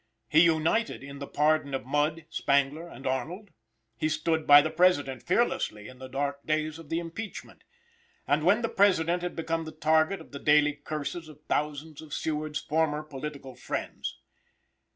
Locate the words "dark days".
6.07-6.79